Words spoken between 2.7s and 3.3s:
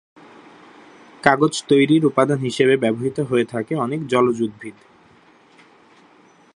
ব্যবহৃত